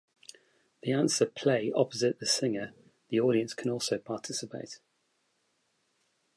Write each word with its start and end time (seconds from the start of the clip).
The 0.81 0.93
"answer" 0.93 1.27
play 1.27 1.71
opposite 1.75 2.17
the 2.19 2.25
singer, 2.25 2.73
the 3.09 3.19
audience 3.19 3.53
can 3.53 3.69
also 3.69 3.99
participate. 3.99 4.79